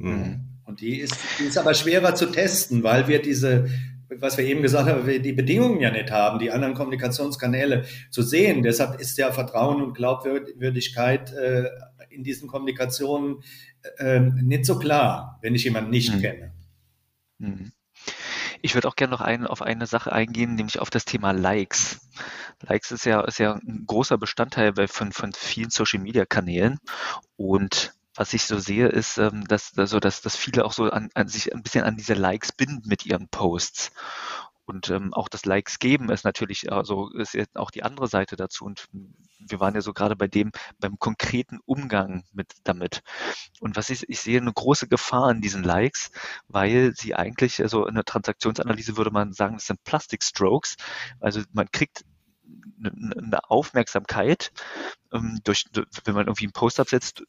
[0.03, 0.41] Mhm.
[0.65, 3.69] Und die ist, die ist aber schwerer zu testen, weil wir diese,
[4.09, 8.23] was wir eben gesagt haben, wir die Bedingungen ja nicht haben, die anderen Kommunikationskanäle zu
[8.23, 8.63] sehen.
[8.63, 11.69] Deshalb ist ja Vertrauen und Glaubwürdigkeit äh,
[12.11, 13.43] in diesen Kommunikationen
[13.99, 16.21] äh, nicht so klar, wenn ich jemanden nicht mhm.
[16.21, 16.53] kenne.
[17.39, 17.73] Mhm.
[18.65, 22.01] Ich würde auch gerne noch ein, auf eine Sache eingehen, nämlich auf das Thema Likes.
[22.61, 26.79] Likes ist ja, ist ja ein großer Bestandteil bei, von, von vielen Social Media Kanälen
[27.37, 31.11] und was ich so sehe, ist, ähm, dass, also, dass, dass viele auch so an,
[31.15, 33.93] an sich ein bisschen an diese Likes binden mit ihren Posts.
[34.65, 38.37] Und ähm, auch das Likes geben ist natürlich also ist jetzt auch die andere Seite
[38.37, 38.65] dazu.
[38.65, 43.03] Und wir waren ja so gerade bei dem, beim konkreten Umgang mit damit.
[43.61, 46.11] Und was ich, ich sehe eine große Gefahr in diesen Likes,
[46.49, 50.77] weil sie eigentlich, also in der Transaktionsanalyse würde man sagen, das sind Plastic Strokes.
[51.21, 52.05] Also man kriegt
[52.83, 54.53] eine Aufmerksamkeit,
[55.13, 55.65] ähm, durch,
[56.05, 57.23] wenn man irgendwie einen Post absetzt,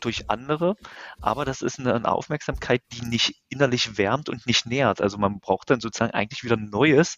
[0.00, 0.76] durch andere,
[1.20, 5.00] aber das ist eine, Aufmerksamkeit, die nicht innerlich wärmt und nicht nährt.
[5.00, 7.16] Also man braucht dann sozusagen eigentlich wieder Neues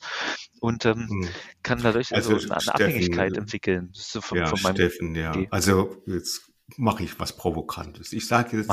[0.61, 1.29] und ähm, hm.
[1.63, 3.91] kann dadurch also, also eine, Steffen, Abhängigkeit entwickeln.
[3.93, 5.35] So von, ja, von Steffen, ja.
[5.35, 5.49] Idee.
[5.51, 8.13] Also jetzt mache ich was Provokantes.
[8.13, 8.71] Ich sage jetzt,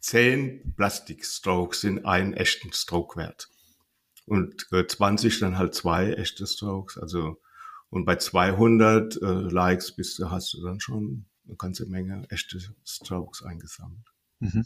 [0.00, 3.48] zehn Plastikstrokes sind einen echten Stroke wert.
[4.26, 6.98] Und äh, 20 dann halt zwei echte Strokes.
[6.98, 7.40] Also
[7.96, 12.58] und bei 200 äh, Likes bist du, hast du dann schon eine ganze Menge echte
[12.84, 14.06] Strokes eingesammelt.
[14.40, 14.64] Mhm.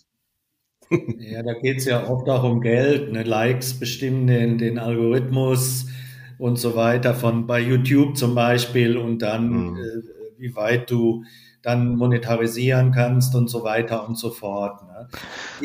[1.21, 3.13] Ja, da geht es ja oft auch um Geld.
[3.13, 3.23] Ne?
[3.23, 5.87] Likes bestimmen den, den Algorithmus
[6.37, 9.77] und so weiter, von bei YouTube zum Beispiel und dann, mhm.
[9.77, 11.23] äh, wie weit du
[11.63, 14.83] dann monetarisieren kannst und so weiter und so fort.
[14.85, 15.09] Ne?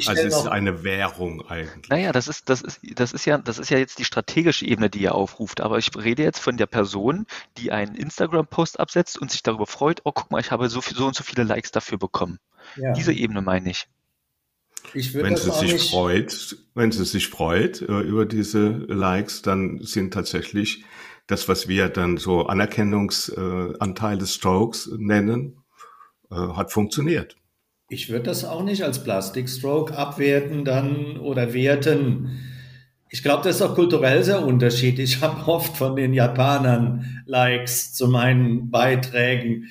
[0.07, 1.89] also es ist eine Währung eigentlich.
[1.89, 4.89] Naja, das ist, das ist, das ist ja, das ist ja jetzt die strategische Ebene,
[4.89, 5.61] die ihr aufruft.
[5.61, 7.25] Aber ich rede jetzt von der Person,
[7.57, 10.97] die einen Instagram-Post absetzt und sich darüber freut, oh, guck mal, ich habe so, viel,
[10.97, 12.39] so und so viele Likes dafür bekommen.
[12.75, 12.93] Ja.
[12.93, 13.87] Diese Ebene meine ich.
[14.93, 15.89] Ich wenn sie sich nicht...
[15.89, 20.83] freut, wenn sie sich freut äh, über diese Likes, dann sind tatsächlich
[21.27, 25.57] das, was wir dann so Anerkennungsanteil des Strokes nennen,
[26.31, 27.35] äh, hat funktioniert.
[27.89, 32.39] Ich würde das auch nicht als Plastikstroke abwerten dann oder werten.
[33.09, 35.15] Ich glaube, das ist auch kulturell sehr unterschiedlich.
[35.15, 39.65] Ich habe oft von den Japanern Likes zu meinen Beiträgen.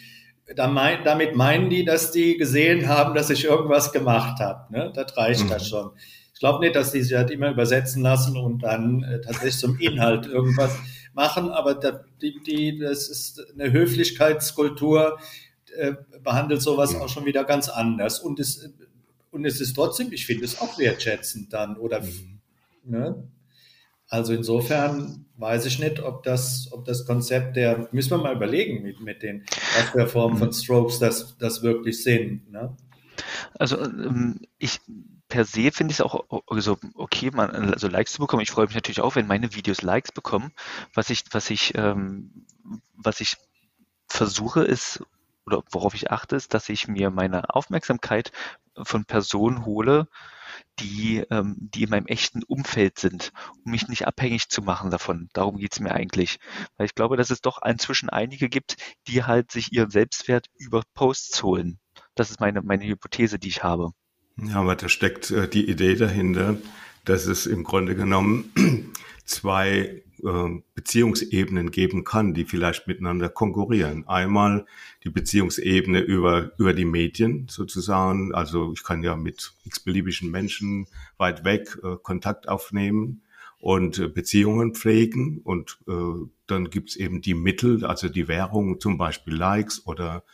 [0.55, 4.73] Damit meinen die, dass die gesehen haben, dass ich irgendwas gemacht habe.
[4.73, 4.93] Ne?
[4.95, 5.49] Das reicht mhm.
[5.49, 5.90] das schon.
[6.33, 9.79] Ich glaube nicht, dass die sich halt immer übersetzen lassen und dann äh, tatsächlich zum
[9.79, 10.77] Inhalt irgendwas
[11.14, 15.19] machen, aber das ist eine Höflichkeitskultur,
[15.77, 17.01] äh, behandelt sowas ja.
[17.01, 18.19] auch schon wieder ganz anders.
[18.19, 18.71] Und es,
[19.31, 21.77] und es ist trotzdem, ich finde es auch wertschätzend dann.
[21.77, 22.41] Oder, mhm.
[22.85, 23.29] ne?
[24.09, 28.83] Also insofern weiß ich nicht, ob das, ob das Konzept der, müssen wir mal überlegen
[28.83, 29.45] mit, mit den,
[29.77, 30.53] was für Formen von mhm.
[30.53, 32.51] Strokes das, das wirklich sind.
[32.51, 32.77] Ne?
[33.59, 34.81] Also ähm, ich
[35.29, 38.43] per se finde ich es auch also okay, man, also Likes zu bekommen.
[38.43, 40.53] Ich freue mich natürlich auch, wenn meine Videos Likes bekommen.
[40.93, 42.47] Was ich, was ich, ähm,
[42.95, 43.37] was ich
[44.07, 45.03] versuche, ist
[45.47, 48.33] oder worauf ich achte, ist, dass ich mir meine Aufmerksamkeit
[48.83, 50.09] von Personen hole,
[50.79, 53.33] die, ähm, die in meinem echten Umfeld sind,
[53.65, 55.29] um mich nicht abhängig zu machen davon.
[55.33, 56.39] Darum geht's mir eigentlich.
[56.77, 58.77] Weil ich glaube, dass es doch inzwischen einige gibt,
[59.07, 61.79] die halt sich ihren Selbstwert über Posts holen.
[62.15, 63.91] Das ist meine, meine Hypothese, die ich habe.
[64.37, 66.57] Ja, aber da steckt äh, die Idee dahinter,
[67.05, 68.93] dass es im Grunde genommen
[69.25, 70.04] zwei
[70.74, 74.07] Beziehungsebenen geben kann, die vielleicht miteinander konkurrieren.
[74.07, 74.66] Einmal
[75.03, 78.35] die Beziehungsebene über, über die Medien sozusagen.
[78.35, 83.22] Also ich kann ja mit x-beliebigen Menschen weit weg äh, Kontakt aufnehmen
[83.59, 85.40] und äh, Beziehungen pflegen.
[85.42, 90.24] Und äh, dann gibt's eben die Mittel, also die Währung, zum Beispiel Likes oder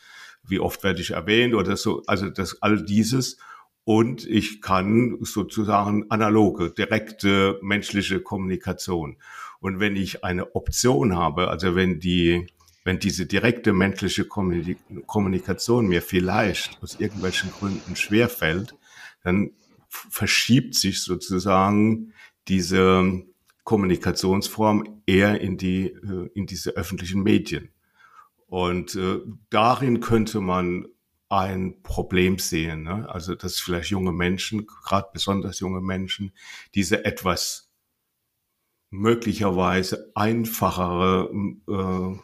[0.43, 2.03] wie oft werde ich erwähnt oder so.
[2.07, 3.37] Also das all dieses
[3.83, 9.17] und ich kann sozusagen analoge, direkte menschliche Kommunikation.
[9.61, 12.47] Und wenn ich eine Option habe, also wenn die,
[12.83, 18.75] wenn diese direkte menschliche Kommunikation mir vielleicht aus irgendwelchen Gründen schwerfällt,
[19.23, 19.51] dann
[19.87, 22.13] verschiebt sich sozusagen
[22.47, 23.23] diese
[23.63, 27.69] Kommunikationsform eher in die, äh, in diese öffentlichen Medien.
[28.47, 29.19] Und äh,
[29.49, 30.87] darin könnte man
[31.29, 32.83] ein Problem sehen.
[32.83, 33.07] Ne?
[33.09, 36.33] Also dass vielleicht junge Menschen, gerade besonders junge Menschen,
[36.75, 37.70] diese etwas
[38.91, 41.29] möglicherweise einfachere
[41.67, 42.19] äh,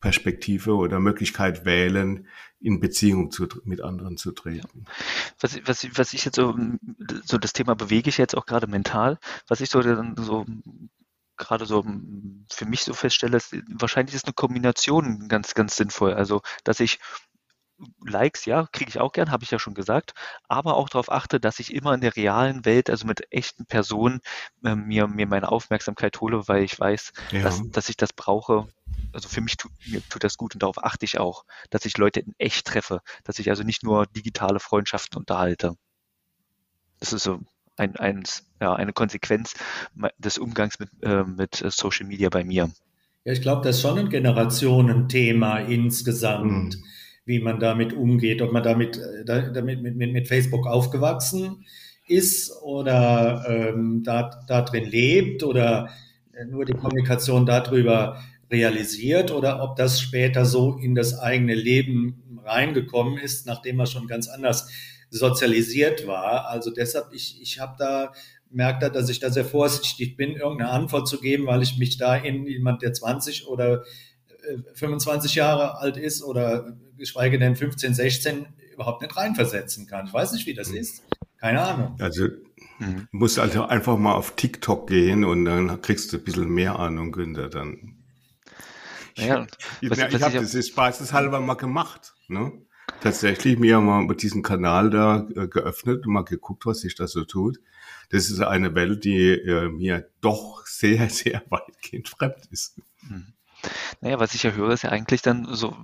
[0.00, 2.26] Perspektive oder Möglichkeit wählen,
[2.60, 4.86] in Beziehung zu, mit anderen zu treten.
[5.40, 6.56] Was, was, was ich jetzt so,
[7.24, 10.46] so das Thema bewege ich jetzt auch gerade mental, was ich so, so
[11.36, 11.84] gerade so
[12.50, 16.14] für mich so feststelle, ist, wahrscheinlich ist eine Kombination ganz, ganz sinnvoll.
[16.14, 17.00] Also, dass ich
[18.06, 20.14] Likes, ja, kriege ich auch gern, habe ich ja schon gesagt,
[20.48, 24.20] aber auch darauf achte, dass ich immer in der realen Welt, also mit echten Personen,
[24.64, 27.42] äh, mir, mir meine Aufmerksamkeit hole, weil ich weiß, ja.
[27.42, 28.68] dass, dass ich das brauche.
[29.12, 31.98] Also für mich tut, mir tut das gut und darauf achte ich auch, dass ich
[31.98, 35.76] Leute in echt treffe, dass ich also nicht nur digitale Freundschaften unterhalte.
[37.00, 37.40] Das ist so
[37.76, 38.22] ein, ein,
[38.60, 39.54] ja, eine Konsequenz
[40.18, 42.70] des Umgangs mit, äh, mit Social Media bei mir.
[43.24, 46.76] Ja, ich glaube, das ist schon ein Generationenthema insgesamt.
[46.76, 46.84] Mhm
[47.24, 51.64] wie man damit umgeht, ob man damit, äh, damit mit, mit, mit Facebook aufgewachsen
[52.06, 55.88] ist oder ähm, da, da drin lebt oder
[56.50, 58.20] nur die Kommunikation darüber
[58.50, 64.06] realisiert oder ob das später so in das eigene Leben reingekommen ist, nachdem er schon
[64.06, 64.68] ganz anders
[65.10, 66.48] sozialisiert war.
[66.48, 68.12] Also deshalb, ich, ich habe da
[68.50, 71.96] merkt er, dass ich da sehr vorsichtig bin, irgendeine Antwort zu geben, weil ich mich
[71.96, 73.84] da in jemand, der 20 oder
[74.74, 80.06] 25 Jahre alt ist oder geschweige denn 15, 16 überhaupt nicht reinversetzen kann.
[80.06, 80.76] Ich weiß nicht, wie das mhm.
[80.76, 81.02] ist.
[81.38, 81.96] Keine Ahnung.
[82.00, 82.24] Also
[82.78, 83.08] mhm.
[83.10, 86.78] du musst also einfach mal auf TikTok gehen und dann kriegst du ein bisschen mehr
[86.78, 87.98] Ahnung, Günther, dann.
[89.16, 89.46] Naja,
[89.80, 92.14] ich, ich, ich habe das spaßeshalber mal gemacht.
[92.28, 92.52] Ne?
[93.00, 97.24] Tatsächlich mir mal diesen Kanal da äh, geöffnet und mal geguckt, was sich da so
[97.24, 97.58] tut.
[98.10, 102.80] Das ist eine Welt, die äh, mir doch sehr, sehr weitgehend fremd ist.
[103.02, 103.33] Mhm.
[104.00, 105.76] Naja, was ich ja höre, ist ja eigentlich dann so,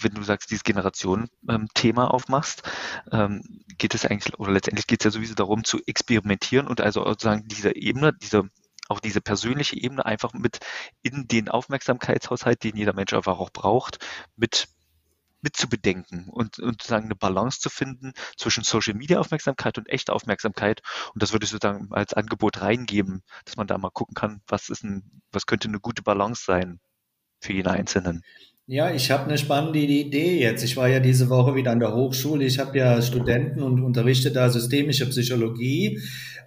[0.00, 2.62] wenn du sagst, dieses Generation-Thema aufmachst,
[3.12, 3.42] ähm,
[3.78, 7.46] geht es eigentlich, oder letztendlich geht es ja sowieso darum, zu experimentieren und also sozusagen
[7.48, 8.48] diese Ebene, diese
[8.88, 10.60] auch diese persönliche Ebene einfach mit
[11.02, 13.98] in den Aufmerksamkeitshaushalt, den jeder Mensch einfach auch braucht,
[14.36, 14.68] mit
[15.44, 19.90] mit zu bedenken und, und sozusagen eine Balance zu finden zwischen Social Media Aufmerksamkeit und
[19.90, 20.80] echte Aufmerksamkeit.
[21.12, 24.70] Und das würde ich sozusagen als Angebot reingeben, dass man da mal gucken kann, was
[24.70, 26.80] ist ein, was könnte eine gute Balance sein
[27.44, 28.22] für jeden Einzelnen.
[28.66, 30.64] Ja, ich habe eine spannende Idee jetzt.
[30.64, 32.46] Ich war ja diese Woche wieder an der Hochschule.
[32.46, 36.00] Ich habe ja Studenten und unterrichte da systemische Psychologie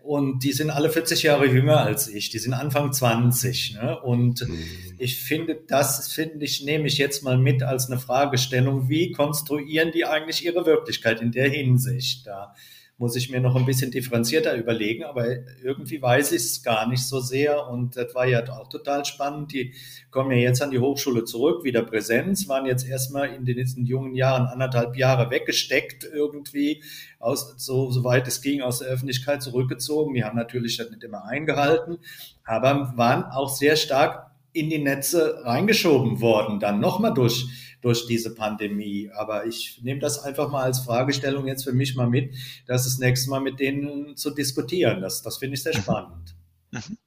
[0.08, 2.30] und die sind alle 40 Jahre jünger als ich.
[2.30, 3.76] Die sind Anfang 20.
[3.76, 4.00] Ne?
[4.00, 4.64] Und mhm.
[4.98, 8.90] ich finde, das finde ich, nehme ich jetzt mal mit als eine Fragestellung.
[8.90, 12.56] Wie konstruieren die eigentlich ihre Wirklichkeit in der Hinsicht da?
[13.00, 15.28] Muss ich mir noch ein bisschen differenzierter überlegen, aber
[15.64, 19.54] irgendwie weiß ich es gar nicht so sehr und das war ja auch total spannend.
[19.54, 19.74] Die
[20.10, 23.86] kommen ja jetzt an die Hochschule zurück, wieder Präsenz, waren jetzt erstmal in den letzten
[23.86, 26.82] jungen Jahren anderthalb Jahre weggesteckt irgendwie,
[27.20, 30.16] aus, so, so weit es ging, aus der Öffentlichkeit zurückgezogen.
[30.16, 32.00] Die haben natürlich das nicht immer eingehalten,
[32.46, 37.46] aber waren auch sehr stark in die Netze reingeschoben worden, dann nochmal durch
[37.82, 39.10] durch diese Pandemie.
[39.14, 42.98] Aber ich nehme das einfach mal als Fragestellung jetzt für mich mal mit, das das
[42.98, 45.02] nächste Mal mit denen zu diskutieren.
[45.02, 45.82] Das, das finde ich sehr mhm.
[45.82, 46.36] spannend.
[46.72, 46.98] Mhm.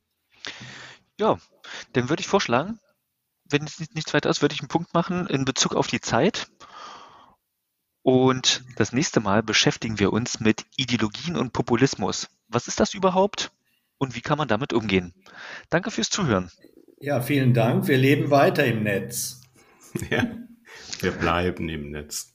[1.18, 1.38] Ja,
[1.92, 2.78] dann würde ich vorschlagen,
[3.44, 6.48] wenn es nichts weiter ist, würde ich einen Punkt machen in Bezug auf die Zeit.
[8.02, 12.28] Und das nächste Mal beschäftigen wir uns mit Ideologien und Populismus.
[12.48, 13.52] Was ist das überhaupt
[13.98, 15.12] und wie kann man damit umgehen?
[15.68, 16.50] Danke fürs Zuhören.
[17.00, 17.88] Ja, vielen Dank.
[17.88, 19.42] Wir leben weiter im Netz.
[20.10, 20.24] Ja.
[21.00, 22.32] Wir bleiben im Netz.